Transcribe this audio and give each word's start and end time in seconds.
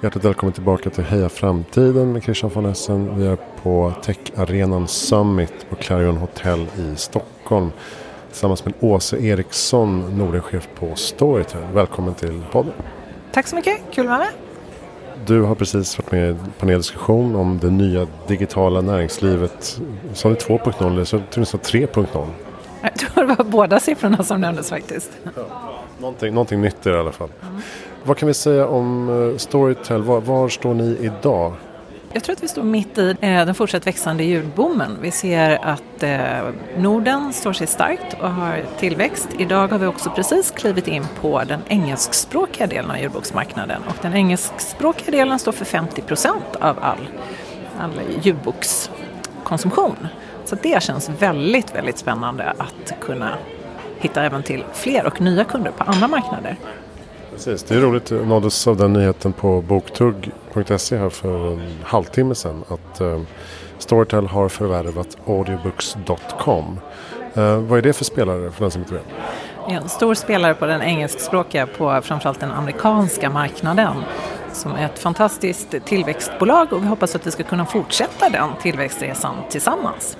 Hjärtligt 0.00 0.24
välkommen 0.24 0.52
tillbaka 0.52 0.90
till 0.90 1.04
Heja 1.04 1.28
Framtiden 1.28 2.12
med 2.12 2.22
Christian 2.22 2.50
von 2.54 2.66
Essen. 2.66 3.18
Vi 3.18 3.26
är 3.26 3.38
på 3.62 3.92
Tech-arenan 4.02 4.88
Summit 4.88 5.66
på 5.70 5.76
Clarion 5.76 6.16
Hotel 6.16 6.66
i 6.78 6.96
Stockholm. 6.96 7.70
Tillsammans 8.28 8.64
med 8.64 8.74
Åse 8.80 9.16
Eriksson, 9.16 10.18
Nordenchef 10.18 10.68
på 10.74 10.94
Storytel. 10.94 11.60
Välkommen 11.72 12.14
till 12.14 12.42
podden. 12.52 12.72
Tack 13.32 13.46
så 13.46 13.56
mycket, 13.56 13.80
kul 13.90 14.04
att 14.04 14.10
vara 14.10 14.18
med. 14.18 14.28
Du 15.26 15.42
har 15.42 15.54
precis 15.54 15.98
varit 15.98 16.12
med 16.12 16.24
i 16.24 16.30
en 16.30 16.52
paneldiskussion 16.58 17.36
om 17.36 17.58
det 17.58 17.70
nya 17.70 18.06
digitala 18.26 18.80
näringslivet. 18.80 19.80
Sa 20.12 20.28
ni 20.28 20.34
2.0 20.34 20.86
eller 20.86 21.04
så 21.04 21.18
tror 21.30 21.40
ni 21.40 21.46
sa 21.46 21.58
3.0? 21.58 22.26
Jag 22.82 22.98
tror 22.98 23.26
det 23.26 23.34
var 23.34 23.44
båda 23.44 23.80
siffrorna 23.80 24.24
som 24.24 24.40
nämndes 24.40 24.68
faktiskt. 24.68 25.10
Ja, 25.36 25.77
någonting, 25.98 26.34
någonting 26.34 26.60
nytt 26.60 26.86
i 26.86 26.90
alla 26.90 27.12
fall. 27.12 27.30
Mm. 27.42 27.62
Vad 28.04 28.16
kan 28.16 28.26
vi 28.26 28.34
säga 28.34 28.66
om 28.66 29.08
eh, 29.32 29.38
Storytel? 29.38 30.02
Var, 30.02 30.20
var, 30.20 30.48
står 30.48 30.74
ni 30.74 30.96
idag? 31.00 31.52
Jag 32.12 32.24
tror 32.24 32.32
att 32.36 32.42
vi 32.42 32.48
står 32.48 32.62
mitt 32.62 32.98
i 32.98 33.16
eh, 33.20 33.30
den 33.30 33.54
fortsatt 33.54 33.86
växande 33.86 34.24
ljudboomen. 34.24 34.98
Vi 35.00 35.10
ser 35.10 35.64
att 35.64 36.02
eh, 36.02 36.18
Norden 36.76 37.32
står 37.32 37.52
sig 37.52 37.66
starkt 37.66 38.16
och 38.20 38.30
har 38.30 38.64
tillväxt. 38.78 39.28
Idag 39.38 39.68
har 39.68 39.78
vi 39.78 39.86
också 39.86 40.10
precis 40.10 40.50
klivit 40.50 40.88
in 40.88 41.04
på 41.20 41.42
den 41.44 41.60
engelskspråkiga 41.68 42.66
delen 42.66 42.90
av 42.90 42.98
ljudboksmarknaden 42.98 43.82
och 43.88 43.96
den 44.02 44.14
engelskspråkiga 44.14 45.10
delen 45.10 45.38
står 45.38 45.52
för 45.52 45.64
50 45.64 46.02
procent 46.02 46.56
av 46.60 46.78
all, 46.80 47.08
all 47.78 48.00
ljudbokskonsumtion. 48.22 50.08
Så 50.44 50.56
det 50.62 50.82
känns 50.82 51.08
väldigt, 51.08 51.74
väldigt 51.74 51.98
spännande 51.98 52.44
att 52.58 53.00
kunna 53.00 53.34
hitta 54.00 54.22
även 54.22 54.42
till 54.42 54.64
fler 54.72 55.06
och 55.06 55.20
nya 55.20 55.44
kunder 55.44 55.70
på 55.70 55.84
andra 55.84 56.08
marknader. 56.08 56.56
Precis, 57.32 57.62
det 57.62 57.74
är 57.74 57.80
roligt. 57.80 58.10
Jag 58.10 58.26
nåddes 58.26 58.66
av 58.66 58.76
den 58.76 58.92
nyheten 58.92 59.32
på 59.32 59.62
boktugg.se 59.62 60.96
här 60.96 61.08
för 61.08 61.52
en 61.52 61.78
halvtimme 61.84 62.34
sedan. 62.34 62.64
Att 62.68 63.00
eh, 63.00 63.20
Storytel 63.78 64.26
har 64.26 64.48
förvärvat 64.48 65.16
audiobooks.com. 65.26 66.80
Eh, 67.34 67.58
vad 67.58 67.78
är 67.78 67.82
det 67.82 67.92
för 67.92 68.04
spelare 68.04 68.50
för 68.50 68.60
den 68.60 68.70
som 68.70 68.82
inte 68.82 68.94
vet? 68.94 69.06
En 69.68 69.88
stor 69.88 70.14
spelare 70.14 70.54
på 70.54 70.66
den 70.66 70.82
engelskspråkiga 70.82 71.66
på 71.66 72.00
framförallt 72.02 72.40
den 72.40 72.50
amerikanska 72.50 73.30
marknaden 73.30 73.94
som 74.52 74.72
är 74.72 74.84
ett 74.84 74.98
fantastiskt 74.98 75.74
tillväxtbolag 75.84 76.72
och 76.72 76.82
vi 76.82 76.86
hoppas 76.86 77.14
att 77.14 77.26
vi 77.26 77.30
ska 77.30 77.42
kunna 77.42 77.66
fortsätta 77.66 78.28
den 78.28 78.48
tillväxtresan 78.62 79.34
tillsammans. 79.50 80.16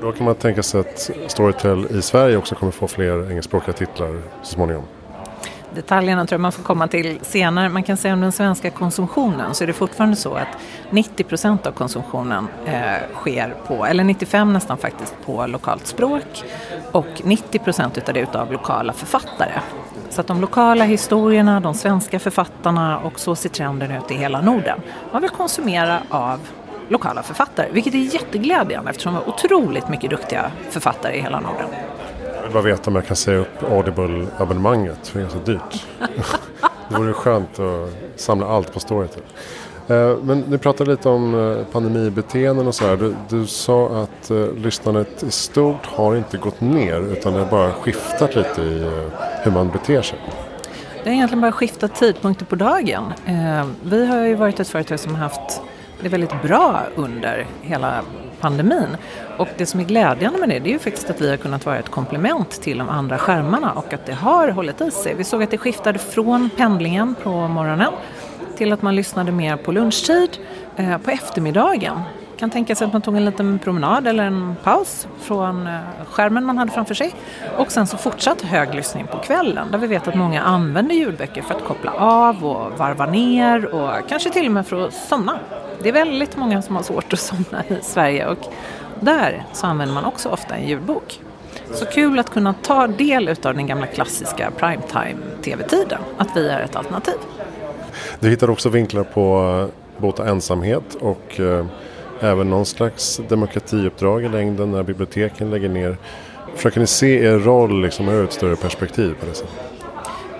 Då 0.00 0.12
kan 0.12 0.24
man 0.24 0.34
tänka 0.34 0.62
sig 0.62 0.80
att 0.80 1.10
Storytel 1.26 1.86
i 1.90 2.02
Sverige 2.02 2.36
också 2.36 2.54
kommer 2.54 2.72
få 2.72 2.88
fler 2.88 3.30
engelskspråkiga 3.30 3.72
titlar 3.72 4.22
så 4.42 4.54
småningom. 4.54 4.84
Detaljerna 5.74 6.26
tror 6.26 6.34
jag 6.34 6.40
man 6.40 6.52
får 6.52 6.62
komma 6.62 6.88
till 6.88 7.18
senare. 7.22 7.68
Man 7.68 7.82
kan 7.82 7.96
säga 7.96 8.14
om 8.14 8.20
den 8.20 8.32
svenska 8.32 8.70
konsumtionen 8.70 9.54
så 9.54 9.64
är 9.64 9.66
det 9.66 9.72
fortfarande 9.72 10.16
så 10.16 10.34
att 10.34 10.48
90 10.90 11.24
procent 11.24 11.66
av 11.66 11.72
konsumtionen 11.72 12.48
eh, 12.66 13.14
sker 13.14 13.54
på, 13.66 13.86
eller 13.86 14.04
95 14.04 14.52
nästan 14.52 14.78
faktiskt, 14.78 15.14
på 15.26 15.46
lokalt 15.46 15.86
språk 15.86 16.44
och 16.92 17.22
90 17.24 17.58
procent 17.58 17.98
utav 17.98 18.14
det 18.14 18.20
utav 18.20 18.52
lokala 18.52 18.92
författare. 18.92 19.60
Så 20.10 20.20
att 20.20 20.26
de 20.26 20.40
lokala 20.40 20.84
historierna, 20.84 21.60
de 21.60 21.74
svenska 21.74 22.18
författarna 22.18 22.98
och 22.98 23.20
så 23.20 23.34
ser 23.34 23.48
trenden 23.48 23.90
ut 23.90 24.10
i 24.10 24.14
hela 24.14 24.40
Norden. 24.40 24.80
Man 25.12 25.22
vill 25.22 25.30
konsumera 25.30 25.98
av 26.10 26.40
lokala 26.90 27.22
författare, 27.22 27.68
vilket 27.72 27.94
är 27.94 27.98
jätteglädjande 27.98 28.90
eftersom 28.90 29.12
vi 29.12 29.18
har 29.18 29.28
otroligt 29.28 29.88
mycket 29.88 30.10
duktiga 30.10 30.50
författare 30.70 31.16
i 31.16 31.20
hela 31.20 31.40
Norden. 31.40 31.66
Jag 32.36 32.42
vill 32.42 32.52
bara 32.52 32.62
veta 32.62 32.90
om 32.90 32.96
jag 32.96 33.06
kan 33.06 33.16
säga 33.16 33.38
upp 33.38 33.62
Audible-abonnemanget, 33.62 35.06
för 35.06 35.18
det 35.20 35.26
är 35.26 35.28
så 35.28 35.38
dyrt. 35.38 35.86
det 36.88 36.96
vore 36.96 37.12
skönt 37.12 37.58
att 37.58 38.20
samla 38.20 38.46
allt 38.46 38.72
på 38.72 38.80
Storytel. 38.80 39.22
Eh, 39.88 40.16
men 40.22 40.40
ni 40.40 40.58
pratade 40.58 40.90
lite 40.90 41.08
om 41.08 41.34
eh, 41.58 41.64
pandemibeteenden 41.64 42.66
och 42.66 42.74
så 42.74 42.86
här. 42.86 42.96
Du, 42.96 43.14
du 43.28 43.46
sa 43.46 43.86
att 43.88 44.30
uh, 44.30 44.54
lyssnandet 44.54 45.22
i 45.22 45.30
stort 45.30 45.86
har 45.86 46.16
inte 46.16 46.36
gått 46.36 46.60
ner 46.60 47.00
utan 47.00 47.32
det 47.32 47.38
har 47.38 47.50
bara 47.50 47.72
skiftat 47.72 48.36
lite 48.36 48.62
i 48.62 48.90
hur 49.42 49.50
man 49.50 49.68
beter 49.70 50.02
sig. 50.02 50.18
Det 51.04 51.10
har 51.10 51.14
egentligen 51.14 51.40
bara 51.40 51.52
skiftat 51.52 51.94
tidpunkter 51.94 52.44
på 52.46 52.54
dagen. 52.54 53.12
Vi 53.82 54.06
har 54.06 54.24
ju 54.24 54.34
varit 54.34 54.60
ett 54.60 54.68
företag 54.68 55.00
som 55.00 55.14
har 55.14 55.22
haft 55.22 55.62
det 56.02 56.08
väldigt 56.08 56.42
bra 56.42 56.80
under 56.96 57.46
hela 57.62 58.02
pandemin. 58.40 58.96
Och 59.36 59.48
det 59.56 59.66
som 59.66 59.80
är 59.80 59.84
glädjande 59.84 60.38
med 60.38 60.48
det, 60.48 60.58
det 60.58 60.70
är 60.70 60.72
ju 60.72 60.78
faktiskt 60.78 61.10
att 61.10 61.20
vi 61.20 61.30
har 61.30 61.36
kunnat 61.36 61.66
vara 61.66 61.78
ett 61.78 61.88
komplement 61.88 62.50
till 62.50 62.78
de 62.78 62.88
andra 62.88 63.18
skärmarna 63.18 63.72
och 63.72 63.92
att 63.92 64.06
det 64.06 64.12
har 64.12 64.48
hållit 64.48 64.80
i 64.80 64.90
sig. 64.90 65.14
Vi 65.14 65.24
såg 65.24 65.42
att 65.42 65.50
det 65.50 65.58
skiftade 65.58 65.98
från 65.98 66.50
pendlingen 66.56 67.14
på 67.22 67.48
morgonen 67.48 67.92
till 68.56 68.72
att 68.72 68.82
man 68.82 68.96
lyssnade 68.96 69.32
mer 69.32 69.56
på 69.56 69.72
lunchtid, 69.72 70.30
eh, 70.76 70.98
på 70.98 71.10
eftermiddagen 71.10 72.00
kan 72.40 72.50
tänka 72.50 72.74
sig 72.74 72.86
att 72.86 72.92
man 72.92 73.02
tog 73.02 73.16
en 73.16 73.24
liten 73.24 73.58
promenad 73.58 74.06
eller 74.06 74.24
en 74.24 74.56
paus 74.62 75.08
från 75.18 75.66
eh, 75.66 75.80
skärmen 76.10 76.44
man 76.44 76.58
hade 76.58 76.72
framför 76.72 76.94
sig. 76.94 77.14
Och 77.56 77.72
sen 77.72 77.86
så 77.86 77.96
fortsatt 77.96 78.42
hög 78.42 78.74
lyssning 78.74 79.06
på 79.06 79.18
kvällen 79.18 79.70
där 79.70 79.78
vi 79.78 79.86
vet 79.86 80.08
att 80.08 80.14
många 80.14 80.42
använder 80.42 80.94
ljudböcker 80.94 81.42
för 81.42 81.54
att 81.54 81.64
koppla 81.64 81.92
av 81.92 82.44
och 82.44 82.78
varva 82.78 83.06
ner 83.06 83.74
och 83.74 84.08
kanske 84.08 84.30
till 84.30 84.46
och 84.46 84.52
med 84.52 84.66
för 84.66 84.86
att 84.86 84.94
somna. 84.94 85.38
Det 85.82 85.88
är 85.88 85.92
väldigt 85.92 86.36
många 86.36 86.62
som 86.62 86.76
har 86.76 86.82
svårt 86.82 87.12
att 87.12 87.20
somna 87.20 87.64
i 87.68 87.76
Sverige 87.82 88.26
och 88.26 88.38
där 89.00 89.44
så 89.52 89.66
använder 89.66 89.94
man 89.94 90.04
också 90.04 90.28
ofta 90.28 90.54
en 90.54 90.68
ljudbok. 90.68 91.20
Så 91.74 91.86
kul 91.86 92.18
att 92.18 92.30
kunna 92.30 92.54
ta 92.62 92.86
del 92.86 93.28
av 93.28 93.54
den 93.54 93.66
gamla 93.66 93.86
klassiska 93.86 94.50
primetime-tv-tiden, 94.50 95.98
att 96.18 96.28
vi 96.36 96.48
är 96.48 96.60
ett 96.60 96.76
alternativ. 96.76 97.14
Du 98.20 98.30
hittar 98.30 98.50
också 98.50 98.68
vinklar 98.68 99.04
på 99.04 99.42
eh, 99.96 100.00
bota 100.00 100.28
ensamhet 100.28 100.94
och 101.00 101.40
eh, 101.40 101.66
även 102.20 102.50
någon 102.50 102.66
slags 102.66 103.20
demokratiuppdrag 103.28 104.24
i 104.24 104.28
längden 104.28 104.70
när 104.72 104.82
biblioteken 104.82 105.50
lägger 105.50 105.68
ner. 105.68 105.96
Försöker 106.54 106.80
ni 106.80 106.86
se 106.86 107.24
er 107.24 107.38
roll 107.38 107.82
liksom 107.82 108.08
ur 108.08 108.24
ett 108.24 108.32
större 108.32 108.56
perspektiv 108.56 109.14
på 109.20 109.26
det 109.26 109.34
sättet? 109.34 109.54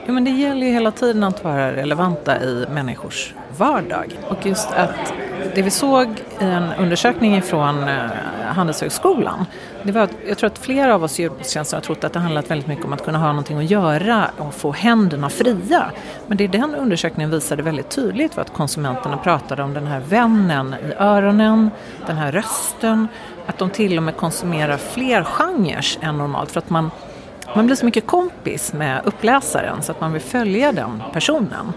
Jo, 0.06 0.14
men 0.14 0.24
det 0.24 0.30
gäller 0.30 0.66
ju 0.66 0.72
hela 0.72 0.90
tiden 0.90 1.24
att 1.24 1.44
vara 1.44 1.72
relevanta 1.72 2.42
i 2.42 2.66
människors 2.70 3.34
vardag. 3.58 4.18
Och 4.28 4.46
just 4.46 4.72
att 4.72 5.12
det 5.54 5.62
vi 5.62 5.70
såg 5.70 6.08
i 6.40 6.44
en 6.44 6.72
undersökning 6.78 7.42
från 7.42 7.88
eh, 7.88 8.10
Handelshögskolan 8.46 9.46
det 9.82 9.92
var 9.92 10.00
att 10.00 10.14
jag 10.28 10.38
tror 10.38 10.50
att 10.50 10.58
flera 10.58 10.94
av 10.94 11.04
oss 11.04 11.20
i 11.20 11.24
har 11.24 11.80
trott 11.80 12.04
att 12.04 12.12
det 12.12 12.18
handlat 12.18 12.50
väldigt 12.50 12.68
mycket 12.68 12.84
om 12.84 12.92
att 12.92 13.04
kunna 13.04 13.18
ha 13.18 13.26
någonting 13.26 13.58
att 13.58 13.70
göra 13.70 14.30
och 14.36 14.54
få 14.54 14.72
händerna 14.72 15.30
fria. 15.30 15.90
Men 16.26 16.36
det 16.36 16.46
den 16.46 16.74
undersökningen 16.74 17.30
visade 17.30 17.62
väldigt 17.62 17.88
tydligt 17.90 18.36
var 18.36 18.42
att 18.42 18.52
konsumenterna 18.52 19.16
pratade 19.16 19.62
om 19.62 19.74
den 19.74 19.86
här 19.86 20.00
vännen 20.00 20.74
i 20.74 20.92
öronen, 20.98 21.70
den 22.06 22.16
här 22.16 22.32
rösten, 22.32 23.08
att 23.46 23.58
de 23.58 23.70
till 23.70 23.96
och 23.96 24.02
med 24.02 24.16
konsumerar 24.16 24.76
fler 24.76 25.24
genrer 25.24 25.84
än 26.00 26.18
normalt 26.18 26.50
för 26.50 26.58
att 26.58 26.70
man 26.70 26.90
man 27.54 27.66
blir 27.66 27.76
så 27.76 27.84
mycket 27.84 28.06
kompis 28.06 28.72
med 28.72 29.00
uppläsaren 29.04 29.82
så 29.82 29.92
att 29.92 30.00
man 30.00 30.12
vill 30.12 30.22
följa 30.22 30.72
den 30.72 31.02
personen. 31.12 31.72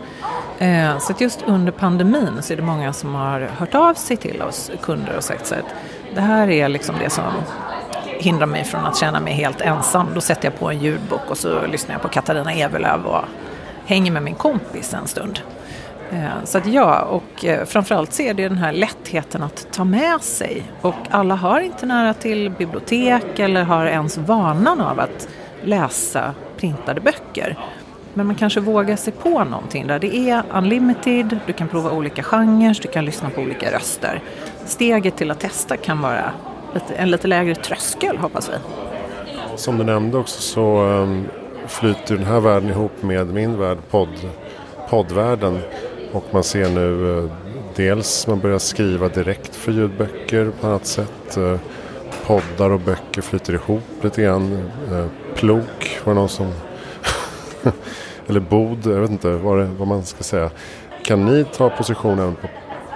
Eh, 0.59 0.99
så 0.99 1.11
att 1.11 1.21
just 1.21 1.41
under 1.45 1.71
pandemin 1.71 2.41
så 2.41 2.53
är 2.53 2.57
det 2.57 2.63
många 2.63 2.93
som 2.93 3.15
har 3.15 3.39
hört 3.39 3.75
av 3.75 3.93
sig 3.93 4.17
till 4.17 4.41
oss 4.41 4.71
kunder 4.81 5.17
och 5.17 5.23
sagt 5.23 5.45
så 5.45 5.55
att 5.55 5.75
det 6.15 6.21
här 6.21 6.49
är 6.49 6.69
liksom 6.69 6.95
det 6.99 7.09
som 7.09 7.31
hindrar 8.19 8.45
mig 8.45 8.63
från 8.63 8.85
att 8.85 8.97
känna 8.97 9.19
mig 9.19 9.33
helt 9.33 9.61
ensam. 9.61 10.07
Då 10.13 10.21
sätter 10.21 10.45
jag 10.45 10.59
på 10.59 10.69
en 10.69 10.79
ljudbok 10.79 11.29
och 11.29 11.37
så 11.37 11.67
lyssnar 11.67 11.95
jag 11.95 12.01
på 12.01 12.07
Katarina 12.07 12.53
Evelöv 12.53 13.05
och 13.05 13.25
hänger 13.85 14.11
med 14.11 14.23
min 14.23 14.35
kompis 14.35 14.93
en 14.93 15.07
stund. 15.07 15.39
Eh, 16.11 16.43
så 16.43 16.57
att 16.57 16.65
ja, 16.65 17.01
och 17.01 17.45
eh, 17.45 17.65
framförallt 17.65 18.13
så 18.13 18.21
är 18.21 18.33
det 18.33 18.49
den 18.49 18.57
här 18.57 18.71
lättheten 18.71 19.43
att 19.43 19.67
ta 19.71 19.83
med 19.83 20.21
sig. 20.21 20.63
Och 20.81 20.95
alla 21.09 21.35
har 21.35 21.59
inte 21.59 21.85
nära 21.85 22.13
till 22.13 22.49
bibliotek 22.49 23.39
eller 23.39 23.63
har 23.63 23.85
ens 23.85 24.17
vanan 24.17 24.81
av 24.81 24.99
att 24.99 25.27
läsa 25.63 26.33
printade 26.57 27.01
böcker. 27.01 27.57
Men 28.13 28.27
man 28.27 28.35
kanske 28.35 28.59
vågar 28.59 28.95
sig 28.95 29.13
på 29.13 29.43
någonting 29.43 29.87
där 29.87 29.99
det 29.99 30.15
är 30.15 30.43
unlimited, 30.53 31.39
du 31.47 31.53
kan 31.53 31.67
prova 31.67 31.91
olika 31.91 32.23
genrer, 32.23 32.79
du 32.81 32.87
kan 32.87 33.05
lyssna 33.05 33.29
på 33.29 33.41
olika 33.41 33.71
röster. 33.71 34.21
Steget 34.65 35.17
till 35.17 35.31
att 35.31 35.39
testa 35.39 35.77
kan 35.77 36.01
vara 36.01 36.31
en 36.97 37.11
lite 37.11 37.27
lägre 37.27 37.55
tröskel 37.55 38.17
hoppas 38.17 38.49
vi. 38.49 38.53
Som 39.55 39.77
du 39.77 39.83
nämnde 39.83 40.17
också 40.17 40.41
så 40.41 40.77
ehm, 40.77 41.25
flyter 41.67 42.15
den 42.15 42.25
här 42.25 42.39
världen 42.39 42.69
ihop 42.69 43.03
med 43.03 43.27
min 43.27 43.59
värld, 43.59 43.77
podd, 43.89 44.29
poddvärlden. 44.89 45.59
Och 46.11 46.25
man 46.31 46.43
ser 46.43 46.69
nu 46.69 47.17
eh, 47.17 47.29
dels 47.75 48.27
man 48.27 48.39
börjar 48.39 48.59
skriva 48.59 49.07
direkt 49.07 49.55
för 49.55 49.71
ljudböcker 49.71 50.51
på 50.61 50.67
annat 50.67 50.85
sätt. 50.85 51.37
Eh, 51.37 51.55
poddar 52.25 52.69
och 52.69 52.79
böcker 52.79 53.21
flyter 53.21 53.53
ihop 53.53 53.83
lite 54.01 54.21
grann. 54.21 54.71
Eh, 54.91 55.05
Plok 55.35 55.99
var 56.03 56.13
det 56.13 56.19
någon 56.19 56.29
som... 56.29 56.53
Eller 58.27 58.39
bod, 58.39 58.85
jag 58.85 58.99
vet 58.99 59.09
inte 59.09 59.29
vad, 59.29 59.57
det, 59.57 59.65
vad 59.65 59.87
man 59.87 60.03
ska 60.05 60.23
säga. 60.23 60.49
Kan 61.03 61.25
ni 61.25 61.45
ta 61.45 61.69
positionen 61.69 62.35
på 62.35 62.47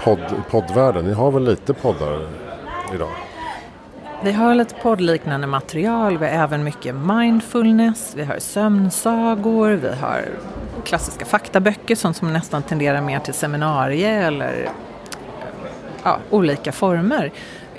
podd, 0.04 0.20
poddvärlden? 0.50 1.06
Ni 1.06 1.14
har 1.14 1.32
väl 1.32 1.44
lite 1.44 1.74
poddar 1.74 2.28
idag? 2.94 3.10
Vi 4.24 4.32
har 4.32 4.56
lite 4.56 4.76
poddliknande 4.76 5.48
material, 5.48 6.18
vi 6.18 6.26
har 6.26 6.34
även 6.44 6.64
mycket 6.64 6.96
mindfulness, 6.96 8.14
vi 8.16 8.24
har 8.24 8.40
sömnsagor, 8.40 9.70
vi 9.70 9.90
har 9.90 10.26
klassiska 10.86 11.26
faktaböcker, 11.26 11.96
sånt 11.96 12.18
som 12.18 12.34
nästan 12.34 12.64
tenderar 12.64 13.02
mer 13.02 13.20
till 13.20 13.34
seminarier 13.34 14.28
eller 14.28 14.70
ja, 16.04 16.18
olika 16.30 16.72
former. 16.72 17.32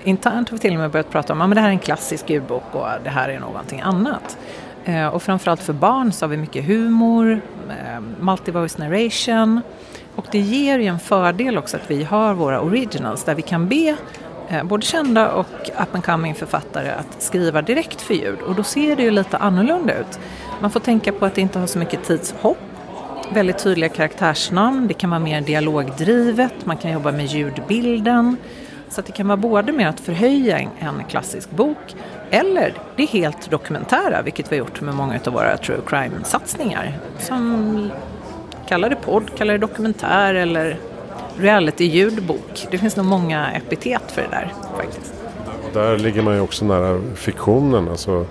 Internt 0.05 0.49
har 0.49 0.57
vi 0.57 0.61
till 0.61 0.73
och 0.73 0.81
med 0.81 0.91
börjat 0.91 1.11
prata 1.11 1.33
om 1.33 1.41
att 1.41 1.49
ja, 1.49 1.55
det 1.55 1.61
här 1.61 1.69
är 1.69 1.73
en 1.73 1.79
klassisk 1.79 2.31
ljudbok 2.31 2.63
och 2.73 2.87
det 3.05 3.11
här 3.11 3.29
är 3.29 3.41
någonting 3.41 3.81
annat. 3.81 4.39
Eh, 4.85 5.07
och 5.07 5.23
framförallt 5.23 5.63
för 5.63 5.73
barn 5.73 6.13
så 6.13 6.25
har 6.25 6.31
vi 6.31 6.37
mycket 6.37 6.65
humor, 6.65 7.41
eh, 7.69 8.01
multivoice 8.21 8.79
narration 8.79 9.61
och 10.17 10.27
det 10.31 10.39
ger 10.39 10.79
ju 10.79 10.87
en 10.87 10.99
fördel 10.99 11.59
också 11.59 11.77
att 11.77 11.91
vi 11.91 12.05
har 12.05 12.35
våra 12.35 12.61
originals 12.61 13.25
där 13.25 13.35
vi 13.35 13.43
kan 13.43 13.69
be 13.69 13.97
eh, 14.49 14.65
både 14.65 14.87
kända 14.87 15.33
och 15.33 15.71
up 15.83 15.95
and 15.95 16.05
coming 16.05 16.35
författare 16.35 16.91
att 16.91 17.23
skriva 17.23 17.63
direkt 17.63 18.01
för 18.01 18.15
ljud 18.15 18.39
och 18.41 18.55
då 18.55 18.63
ser 18.63 18.97
det 18.97 19.03
ju 19.03 19.11
lite 19.11 19.37
annorlunda 19.37 19.99
ut. 19.99 20.19
Man 20.61 20.71
får 20.71 20.81
tänka 20.81 21.13
på 21.13 21.27
att 21.27 21.35
det 21.35 21.41
inte 21.41 21.59
har 21.59 21.67
så 21.67 21.79
mycket 21.79 22.05
tidshopp 22.05 22.59
väldigt 23.33 23.59
tydliga 23.59 23.89
karaktärsnamn, 23.89 24.89
det 24.89 24.95
kan 24.95 25.11
vara 25.11 25.21
mer 25.21 25.41
dialogdrivet, 25.41 26.67
man 26.67 26.77
kan 26.77 26.93
jobba 26.93 27.13
med 27.13 27.27
ljudbilden. 27.27 28.37
Så 28.91 29.01
det 29.01 29.13
kan 29.13 29.29
vara 29.29 29.37
både 29.37 29.73
med 29.73 29.89
att 29.89 30.01
förhöja 30.01 30.59
en, 30.59 31.05
klassisk 31.09 31.51
bok 31.51 31.97
eller 32.31 32.75
det 32.97 33.05
helt 33.05 33.51
dokumentära, 33.51 34.23
vilket 34.23 34.53
vi 34.53 34.59
har 34.59 34.67
gjort 34.67 34.81
med 34.81 34.95
många 34.95 35.21
av 35.27 35.33
våra 35.33 35.57
true 35.57 35.81
crime-satsningar. 35.87 36.99
Som 37.19 37.91
kallar 38.69 38.91
det 38.91 38.97
podd, 38.97 39.31
kallar 39.37 39.53
det 39.53 39.59
dokumentär 39.59 40.35
eller 40.35 40.79
reality-ljudbok. 41.39 42.67
Det 42.71 42.79
finns 42.79 42.97
nog 42.97 43.07
många 43.07 43.51
epitet 43.51 44.03
för 44.13 44.23
det 44.23 44.29
där 44.31 44.53
faktiskt. 44.77 45.15
Där 45.73 45.99
ligger 45.99 46.23
man 46.23 46.35
ju 46.35 46.41
också 46.41 46.65
nära 46.65 47.01
fiktionen, 47.15 47.89
alltså 47.89 48.27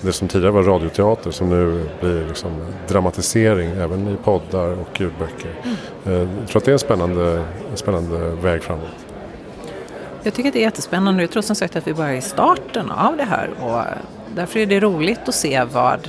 det 0.00 0.12
som 0.12 0.28
tidigare 0.28 0.52
var 0.52 0.62
radioteater 0.62 1.30
som 1.30 1.50
nu 1.50 1.88
blir 2.00 2.26
liksom 2.28 2.50
dramatisering 2.88 3.70
även 3.70 4.08
i 4.08 4.16
poddar 4.24 4.80
och 4.80 5.00
ljudböcker. 5.00 5.50
Mm. 6.04 6.28
Jag 6.40 6.48
tror 6.48 6.60
att 6.60 6.64
det 6.64 6.70
är 6.70 6.72
en 6.72 6.78
spännande, 6.78 7.44
en 7.70 7.76
spännande 7.76 8.18
väg 8.18 8.62
framåt. 8.62 9.09
Jag 10.22 10.34
tycker 10.34 10.48
att 10.48 10.52
det 10.52 10.60
är 10.60 10.64
jättespännande. 10.64 11.22
Jag 11.22 11.30
tror 11.30 11.42
som 11.42 11.56
sagt 11.56 11.76
att 11.76 11.86
vi 11.86 11.94
bara 11.94 12.08
är 12.08 12.16
i 12.16 12.20
starten 12.20 12.90
av 12.90 13.16
det 13.16 13.24
här 13.24 13.50
och 13.60 13.78
eh, 13.78 13.84
därför 14.34 14.60
är 14.60 14.66
det 14.66 14.80
roligt 14.80 15.28
att 15.28 15.34
se 15.34 15.64
vad 15.72 16.08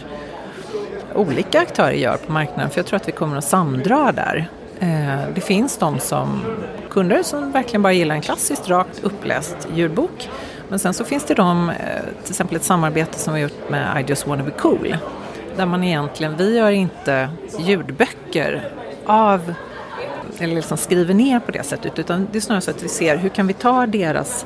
olika 1.15 1.61
aktörer 1.61 1.91
gör 1.91 2.17
på 2.17 2.31
marknaden 2.31 2.69
för 2.69 2.79
jag 2.79 2.85
tror 2.85 2.97
att 2.97 3.07
vi 3.07 3.11
kommer 3.11 3.37
att 3.37 3.43
samdra 3.43 4.11
där. 4.11 4.49
Eh, 4.79 5.33
det 5.35 5.41
finns 5.41 5.77
de 5.77 5.99
som 5.99 6.41
kunder 6.89 7.23
som 7.23 7.51
verkligen 7.51 7.81
bara 7.81 7.93
gillar 7.93 8.15
en 8.15 8.21
klassiskt 8.21 8.69
rakt 8.69 9.03
uppläst 9.03 9.67
ljudbok 9.75 10.29
men 10.71 10.79
sen 10.79 10.93
så 10.93 11.03
finns 11.03 11.25
det 11.25 11.33
de, 11.33 11.69
eh, 11.69 11.75
till 12.23 12.31
exempel 12.31 12.55
ett 12.55 12.63
samarbete 12.63 13.19
som 13.19 13.33
vi 13.33 13.41
har 13.41 13.49
gjort 13.49 13.69
med 13.69 14.01
I 14.01 14.09
just 14.09 14.27
wanna 14.27 14.43
be 14.43 14.51
cool. 14.51 14.97
Där 15.55 15.65
man 15.65 15.83
egentligen, 15.83 16.37
vi 16.37 16.57
gör 16.57 16.71
inte 16.71 17.29
ljudböcker 17.59 18.69
av, 19.05 19.53
eller 20.41 20.55
liksom 20.55 20.77
skriver 20.77 21.13
ner 21.13 21.39
på 21.39 21.51
det 21.51 21.63
sättet, 21.63 21.99
utan 21.99 22.27
det 22.31 22.37
är 22.37 22.41
snarare 22.41 22.61
så 22.61 22.71
att 22.71 22.83
vi 22.83 22.87
ser 22.87 23.17
hur 23.17 23.29
kan 23.29 23.47
vi 23.47 23.53
ta 23.53 23.85
deras 23.85 24.45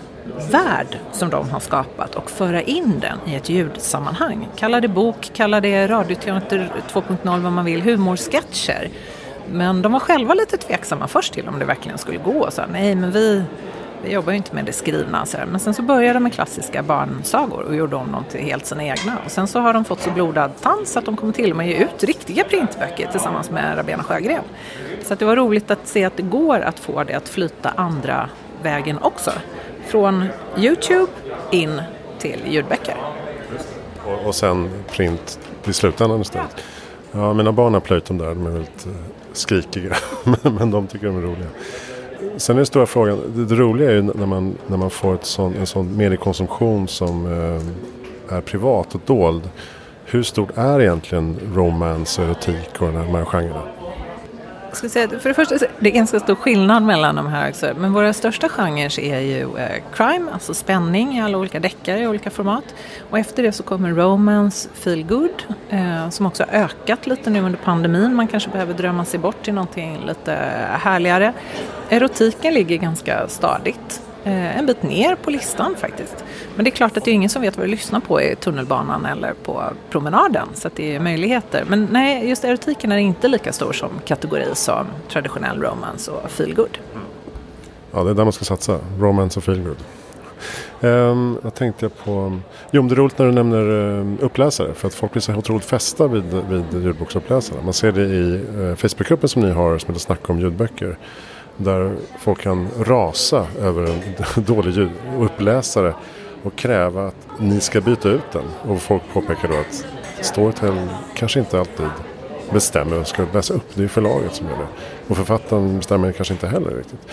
värld 0.52 0.98
som 1.12 1.30
de 1.30 1.50
har 1.50 1.60
skapat 1.60 2.16
och 2.16 2.32
föra 2.32 2.62
in 2.62 3.00
den 3.00 3.20
i 3.26 3.36
ett 3.36 3.50
ljudsammanhang. 3.50 4.48
Kalla 4.56 4.82
det 4.82 4.88
bok, 4.88 5.32
kalla 5.34 5.62
det 5.62 5.88
radioteater 5.88 6.72
2.0 6.92 7.42
vad 7.42 7.52
man 7.52 7.66
vill, 7.66 7.82
humorsketcher. 7.82 8.90
Men 9.52 9.82
de 9.82 9.92
var 9.92 10.00
själva 10.00 10.34
lite 10.34 10.58
tveksamma 10.58 11.08
först 11.08 11.34
till 11.34 11.48
om 11.48 11.60
det 11.60 11.66
verkligen 11.66 11.98
skulle 11.98 12.18
gå. 12.18 12.52
Så 12.52 12.62
nej, 12.72 12.96
men 12.96 13.12
vi, 13.12 13.44
vi 14.06 14.13
jobbar 14.13 14.31
ju 14.31 14.38
inte 14.38 14.56
med 14.56 14.66
det 14.66 14.74
skrivna. 14.74 15.25
Så 15.25 15.38
Men 15.48 15.60
sen 15.60 15.74
så 15.74 15.81
började 15.81 16.13
de 16.13 16.24
med 16.24 16.34
klassiska 16.34 16.84
barnsagor 16.84 17.62
och 17.62 17.75
gjorde 17.75 17.96
om 17.96 18.12
dem 18.12 18.24
till 18.30 18.40
helt 18.40 18.66
sina 18.66 18.84
egna. 18.84 19.18
Och 19.25 19.31
sen 19.31 19.48
så 19.48 19.60
har 19.60 19.74
de 19.74 19.86
fått 19.86 20.02
så 20.02 20.12
blodad 20.12 20.52
tand 20.62 20.88
så 20.88 21.00
att 21.00 21.06
de 21.06 21.18
kommer 21.18 21.34
till 21.34 21.52
och 21.52 21.57
med 21.57 21.68
ge 21.68 21.75
ut 21.75 22.04
riktiga 22.04 22.44
printböcker 22.44 23.07
tillsammans 23.12 23.52
med 23.52 23.78
Rabena 23.78 24.04
Sjögren. 24.04 24.44
Så 25.04 25.13
att 25.13 25.19
det 25.19 25.25
var 25.25 25.36
roligt 25.36 25.72
att 25.72 25.88
se 25.88 26.04
att 26.04 26.18
det 26.18 26.24
går 26.24 26.60
att 26.60 26.80
få 26.80 27.04
det 27.04 27.13
att 27.13 27.30
flyta 27.30 27.69
andra 27.75 28.30
vägen 28.63 28.98
också. 29.02 29.31
Från 29.88 30.25
Youtube 30.58 31.12
in 31.51 31.81
till 32.19 32.42
ljudböcker. 32.48 32.96
Och, 34.06 34.28
och 34.28 34.36
sen 34.36 34.69
print 34.92 35.40
i 35.66 35.74
slutändan 35.74 36.22
istället. 36.22 36.56
Ja, 37.12 37.34
mina 37.34 37.51
barn 37.51 37.74
har 37.74 37.81
plöjt 37.81 38.06
dem 38.06 38.18
där, 38.18 38.28
de 38.28 38.46
är 38.46 38.51
väldigt 38.51 38.86
eh, 38.86 38.92
skrikiga. 39.34 39.96
men 40.42 40.72
de 40.72 40.88
tycker 40.88 41.08
de 41.08 41.18
är 41.18 41.22
roliga. 41.22 41.50
Sen 42.38 42.56
är 42.56 42.58
den 42.58 42.66
stora 42.66 42.86
frågan, 42.86 43.20
det, 43.36 43.46
det, 43.46 43.56
roliga 43.56 43.90
är 43.90 43.94
ju 43.94 44.02
när 44.02 44.26
man, 44.26 44.58
när 44.68 44.78
man 44.78 44.90
får 44.90 45.16
ett 45.16 45.26
sån, 45.26 45.56
en 45.56 45.66
sån 45.66 45.98
mediekonsumtion 45.98 46.88
som 46.88 47.26
eh, 47.26 48.38
är 48.38 48.42
privat 48.42 48.96
och 48.96 49.02
dold. 49.06 49.50
Hur 50.06 50.24
stort 50.24 50.50
är 50.56 50.82
egentligen 50.82 51.40
romance, 51.54 52.24
erotik 52.24 52.82
och 52.82 52.88
de 52.88 52.96
här 52.96 53.26
genrerna? 53.26 53.75
Skulle 54.75 54.89
säga, 54.89 55.19
för 55.19 55.30
det 55.30 55.36
första 55.36 55.57
det 55.80 55.89
är 55.89 55.94
ganska 55.94 56.19
stor 56.19 56.36
skillnad 56.36 56.83
mellan 56.83 57.16
de 57.16 57.27
här 57.27 57.50
också. 57.50 57.74
Men 57.77 57.94
våra 57.94 58.13
största 58.13 58.50
genrer 58.50 59.00
är 59.00 59.19
ju 59.19 59.57
eh, 59.57 59.83
crime, 59.94 60.31
alltså 60.33 60.54
spänning 60.54 61.18
i 61.18 61.22
alla 61.22 61.38
olika 61.38 61.60
deckare 61.60 62.00
i 62.00 62.07
olika 62.07 62.30
format. 62.30 62.63
Och 63.10 63.19
efter 63.19 63.44
det 63.44 63.51
så 63.51 63.63
kommer 63.63 63.89
romance, 63.89 64.69
feel 64.74 65.04
good, 65.04 65.44
eh, 65.69 66.10
som 66.10 66.25
också 66.25 66.45
har 66.50 66.60
ökat 66.60 67.07
lite 67.07 67.30
nu 67.30 67.42
under 67.42 67.60
pandemin. 67.60 68.16
Man 68.16 68.27
kanske 68.27 68.50
behöver 68.50 68.74
drömma 68.74 69.06
sig 69.06 69.19
bort 69.19 69.44
till 69.44 69.54
någonting 69.54 70.06
lite 70.07 70.31
härligare. 70.72 71.33
Erotiken 71.89 72.54
ligger 72.54 72.77
ganska 72.77 73.27
stadigt. 73.27 74.05
Eh, 74.25 74.57
en 74.57 74.66
bit 74.66 74.83
ner 74.83 75.16
på 75.16 75.30
listan 75.30 75.75
faktiskt. 75.75 76.24
Men 76.56 76.66
det 76.66 76.69
är 76.69 76.75
klart 76.75 76.98
att 76.98 77.06
det 77.06 77.12
är 77.12 77.16
ingen 77.16 77.30
som 77.30 77.42
vet 77.42 77.57
vad 77.57 77.66
du 77.66 77.72
lyssnar 77.72 78.00
på 78.00 78.22
i 78.22 78.36
tunnelbanan 78.36 79.06
eller 79.06 79.33
på 79.44 79.63
promenaden. 79.89 80.48
Så 80.54 80.69
det 80.75 80.95
är 80.95 81.00
möjligheter. 81.00 81.63
Men 81.68 81.88
nej, 81.92 82.30
just 82.30 82.44
erotiken 82.44 82.92
är 82.92 82.98
inte 82.98 83.27
lika 83.27 83.54
stor 83.54 83.74
som 83.74 83.89
kategori 84.06 84.45
som 84.54 84.88
traditionell 85.10 85.62
romance 85.62 86.12
och 86.12 86.31
feelgood. 86.31 86.77
Mm. 86.94 87.06
Ja, 87.92 88.04
det 88.04 88.10
är 88.10 88.13
där 88.13 88.24
man 88.24 88.33
ska 88.33 88.45
satsa. 88.45 88.80
Romance 89.00 89.39
och 89.39 89.44
feelgood. 89.44 89.77
Um, 90.81 91.38
jag 91.44 91.54
tänkte 91.54 91.89
på... 91.89 92.39
Jo, 92.72 92.81
det 92.81 92.94
är 92.94 92.95
roligt 92.95 93.18
när 93.18 93.25
du 93.25 93.31
nämner 93.31 93.69
um, 93.69 94.18
uppläsare. 94.22 94.74
För 94.74 94.88
att 94.88 94.94
folk 94.94 95.12
blir 95.12 95.22
så 95.22 95.36
otroligt 95.36 95.66
fästa 95.66 96.07
vid, 96.07 96.24
vid 96.24 96.83
ljudboksuppläsare. 96.83 97.62
Man 97.63 97.74
ser 97.74 97.92
det 97.92 98.01
i 98.01 98.45
uh, 98.57 98.75
Facebookgruppen 98.75 99.30
som 99.30 99.42
ni 99.42 99.51
har 99.51 99.77
som 99.77 99.88
heter 99.88 100.00
Snacka 100.00 100.33
om 100.33 100.39
ljudböcker. 100.39 100.98
Där 101.57 101.96
folk 102.19 102.42
kan 102.42 102.68
rasa 102.80 103.48
över 103.62 103.84
en 103.84 104.02
dålig 104.46 104.90
uppläsare 105.19 105.94
och 106.44 106.56
kräva 106.56 107.07
att 107.07 107.28
ni 107.40 107.60
ska 107.60 107.81
byta 107.81 108.10
ut 108.10 108.31
den. 108.31 108.46
Och 108.72 108.81
folk 108.81 109.04
påpekar 109.13 109.48
då 109.48 109.54
att 109.56 109.86
Storytel 110.25 110.88
kanske 111.16 111.40
inte 111.40 111.60
alltid 111.60 111.90
bestämmer 112.54 113.00
och 113.00 113.07
ska 113.07 113.25
läsa 113.34 113.54
upp. 113.54 113.66
Det 113.74 113.84
är 113.84 113.88
förlaget 113.88 114.36
som 114.36 114.48
gör 114.48 114.57
det. 114.57 114.68
Och 115.08 115.18
författaren 115.18 115.77
bestämmer 115.77 116.12
kanske 116.12 116.34
inte 116.34 116.48
heller 116.48 116.72
riktigt. 116.72 117.08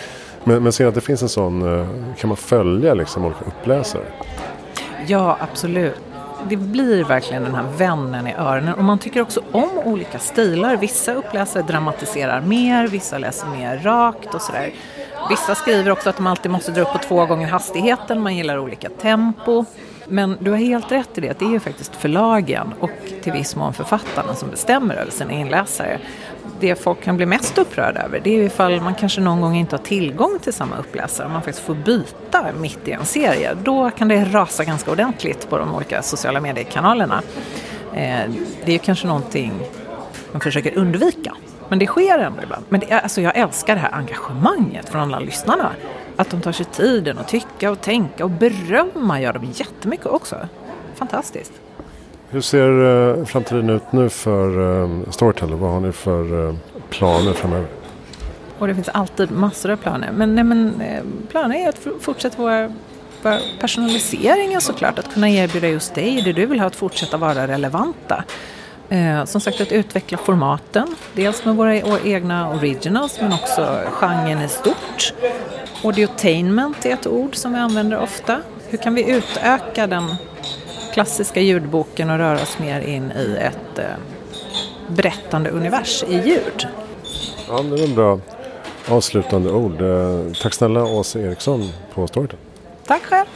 Men, 0.44 0.62
men 0.62 0.72
ser 0.72 0.86
att 0.86 0.94
det 0.94 1.00
finns 1.00 1.22
en 1.22 1.28
sån, 1.28 1.78
eh, 1.78 1.86
kan 2.18 2.28
man 2.28 2.36
följa 2.36 2.94
liksom 2.94 3.24
olika 3.24 3.44
uppläsare? 3.44 4.04
Ja, 5.06 5.36
absolut 5.40 5.94
det 6.48 6.56
blir 6.56 7.04
verkligen 7.04 7.42
den 7.42 7.54
här 7.54 7.66
vännen 7.76 8.26
i 8.26 8.34
öronen. 8.34 8.74
Och 8.74 8.84
man 8.84 8.98
tycker 8.98 9.22
också 9.22 9.42
om 9.52 9.78
olika 9.78 10.18
stilar. 10.18 10.76
Vissa 10.76 11.14
uppläsare 11.14 11.62
dramatiserar 11.62 12.40
mer, 12.40 12.88
vissa 12.88 13.18
läser 13.18 13.46
mer 13.46 13.78
rakt 13.78 14.34
och 14.34 14.42
sådär. 14.42 14.72
Vissa 15.30 15.54
skriver 15.54 15.90
också 15.90 16.10
att 16.10 16.16
de 16.16 16.26
alltid 16.26 16.50
måste 16.50 16.72
dra 16.72 16.82
upp 16.82 16.92
på 16.92 16.98
två 16.98 17.26
gånger 17.26 17.48
hastigheten, 17.48 18.20
man 18.20 18.36
gillar 18.36 18.58
olika 18.58 18.88
tempo. 18.88 19.64
Men 20.08 20.36
du 20.40 20.50
har 20.50 20.58
helt 20.58 20.92
rätt 20.92 21.18
i 21.18 21.20
det, 21.20 21.28
att 21.28 21.38
det 21.38 21.44
är 21.44 21.50
ju 21.50 21.60
faktiskt 21.60 21.96
förlagen 21.96 22.74
och 22.80 22.90
till 23.22 23.32
viss 23.32 23.56
mån 23.56 23.72
författarna 23.72 24.34
som 24.34 24.50
bestämmer 24.50 24.94
över 24.94 25.10
sina 25.10 25.32
inläsare 25.32 25.98
det 26.62 26.76
folk 26.76 27.02
kan 27.02 27.16
bli 27.16 27.26
mest 27.26 27.58
upprörda 27.58 28.02
över 28.02 28.20
det 28.24 28.30
är 28.30 28.42
ifall 28.42 28.80
man 28.80 28.94
kanske 28.94 29.20
någon 29.20 29.40
gång 29.40 29.56
inte 29.56 29.76
har 29.76 29.82
tillgång 29.82 30.38
till 30.38 30.52
samma 30.52 30.76
uppläsare. 30.76 31.28
Man 31.28 31.42
faktiskt 31.42 31.66
får 31.66 31.74
byta 31.74 32.46
mitt 32.60 32.88
i 32.88 32.92
en 32.92 33.04
serie. 33.04 33.54
Då 33.62 33.90
kan 33.90 34.08
det 34.08 34.24
rasa 34.24 34.64
ganska 34.64 34.90
ordentligt 34.90 35.50
på 35.50 35.58
de 35.58 35.74
olika 35.74 36.02
sociala 36.02 36.40
mediekanalerna. 36.40 37.22
Eh, 37.94 38.30
det 38.64 38.66
är 38.66 38.72
ju 38.72 38.78
kanske 38.78 39.06
någonting 39.06 39.52
man 40.32 40.40
försöker 40.40 40.78
undvika. 40.78 41.34
Men 41.68 41.78
det 41.78 41.86
sker 41.86 42.18
ändå 42.18 42.42
ibland. 42.42 42.64
Men 42.68 42.80
det, 42.80 43.00
alltså 43.00 43.20
jag 43.20 43.36
älskar 43.36 43.74
det 43.74 43.80
här 43.80 43.92
engagemanget 43.92 44.88
från 44.88 45.00
alla 45.00 45.18
lyssnarna. 45.18 45.70
Att 46.22 46.30
de 46.30 46.40
tar 46.40 46.52
sig 46.52 46.66
tiden 46.66 47.18
att 47.18 47.28
tycka 47.28 47.70
och 47.70 47.80
tänka 47.80 48.24
och 48.24 48.30
berömma 48.30 49.20
gör 49.20 49.32
de 49.32 49.44
jättemycket 49.44 50.06
också. 50.06 50.36
Fantastiskt. 50.94 51.52
Hur 52.30 52.40
ser 52.40 52.70
uh, 52.70 53.24
framtiden 53.24 53.70
ut 53.70 53.92
nu 53.92 54.08
för 54.08 54.58
uh, 54.58 55.10
Storytel? 55.10 55.54
Vad 55.54 55.70
har 55.70 55.80
ni 55.80 55.92
för 55.92 56.34
uh, 56.34 56.54
planer 56.90 57.32
framöver? 57.32 57.66
Och 58.58 58.66
det 58.66 58.74
finns 58.74 58.88
alltid 58.88 59.30
massor 59.30 59.70
av 59.70 59.76
planer. 59.76 60.12
Men, 60.12 60.34
nej, 60.34 60.44
men 60.44 60.80
eh, 60.80 61.02
planer 61.30 61.56
är 61.56 61.68
att 61.68 61.86
fortsätta 62.00 62.42
våra 62.42 62.70
personaliseringar 63.60 64.60
såklart. 64.60 64.98
Att 64.98 65.14
kunna 65.14 65.28
erbjuda 65.28 65.68
just 65.68 65.94
dig 65.94 66.22
det 66.24 66.32
du 66.32 66.46
vill 66.46 66.60
ha, 66.60 66.66
att 66.66 66.76
fortsätta 66.76 67.16
vara 67.16 67.46
relevanta. 67.48 68.24
Eh, 68.88 69.24
som 69.24 69.40
sagt 69.40 69.60
att 69.60 69.72
utveckla 69.72 70.18
formaten. 70.18 70.96
Dels 71.12 71.44
med 71.44 71.56
våra 71.56 71.76
egna 72.04 72.50
originals 72.50 73.20
men 73.20 73.32
också 73.32 73.80
genren 73.92 74.42
i 74.42 74.48
stort. 74.48 75.14
Audiotainment 75.84 76.86
är 76.86 76.92
ett 76.92 77.06
ord 77.06 77.34
som 77.36 77.52
vi 77.52 77.58
använder 77.58 77.98
ofta. 77.98 78.40
Hur 78.68 78.78
kan 78.78 78.94
vi 78.94 79.10
utöka 79.10 79.86
den 79.86 80.14
klassiska 80.92 81.40
ljudboken 81.40 82.10
och 82.10 82.18
röra 82.18 82.42
oss 82.42 82.58
mer 82.58 82.80
in 82.80 83.12
i 83.12 83.36
ett, 83.40 83.78
eh, 83.78 83.84
berättande 84.88 85.50
univers 85.50 86.04
i 86.08 86.14
ljud. 86.14 86.68
Ja, 87.48 87.62
det 87.62 87.86
var 87.86 87.94
bra 87.94 88.20
avslutande 88.88 89.52
ord. 89.52 89.80
Eh, 89.80 90.32
tack 90.42 90.54
snälla 90.54 90.84
Åsa 90.84 91.20
Eriksson 91.20 91.70
på 91.94 92.06
Storytel. 92.06 92.38
Tack 92.86 93.02
själv. 93.02 93.26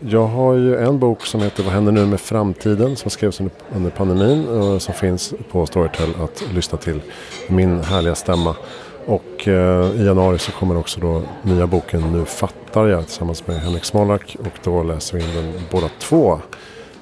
Jag 0.00 0.26
har 0.26 0.54
ju 0.54 0.76
en 0.76 0.98
bok 0.98 1.26
som 1.26 1.42
heter 1.42 1.62
Vad 1.62 1.72
händer 1.72 1.92
nu 1.92 2.06
med 2.06 2.20
framtiden 2.20 2.96
som 2.96 3.10
skrevs 3.10 3.40
under, 3.40 3.54
under 3.74 3.90
pandemin 3.90 4.48
och 4.48 4.82
som 4.82 4.94
finns 4.94 5.34
på 5.50 5.66
Storytel 5.66 6.10
att 6.22 6.44
lyssna 6.54 6.78
till. 6.78 7.00
Min 7.48 7.80
härliga 7.80 8.14
stämma. 8.14 8.56
Och 9.06 9.48
eh, 9.48 10.00
i 10.00 10.04
januari 10.04 10.38
så 10.38 10.52
kommer 10.52 10.76
också 10.76 11.00
då 11.00 11.22
nya 11.42 11.66
boken 11.66 12.12
Nu 12.12 12.24
fattar 12.24 12.86
jag 12.86 13.06
tillsammans 13.06 13.46
med 13.46 13.60
Henrik 13.60 13.84
Smolak 13.84 14.36
och 14.40 14.58
då 14.62 14.82
läser 14.82 15.18
vi 15.18 15.24
in 15.24 15.34
den 15.34 15.52
båda 15.70 15.88
två. 15.98 16.38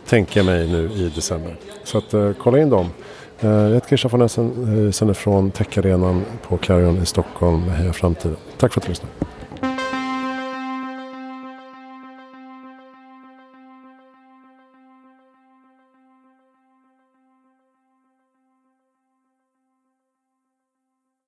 Tänker 0.06 0.40
jag 0.40 0.46
mig 0.46 0.68
nu 0.68 0.90
i 0.92 1.12
december. 1.14 1.56
Så 1.84 1.98
att 1.98 2.14
eh, 2.14 2.30
kolla 2.42 2.58
in 2.58 2.70
dem. 2.70 2.86
Eh, 3.40 3.50
jag 3.50 3.74
heter 3.74 3.88
Christian 3.88 4.10
von 4.10 4.22
Essen, 4.22 4.86
eh, 4.86 4.92
sänder 4.92 5.14
från 5.14 5.50
Techarenan 5.50 6.24
på 6.48 6.56
Clarion 6.56 7.02
i 7.02 7.06
Stockholm 7.06 7.62
Heja 7.62 7.92
Framtiden. 7.92 8.36
Tack 8.58 8.72
för 8.72 8.80
att 8.80 8.84
du 8.84 8.88
lyssnade. 8.88 9.12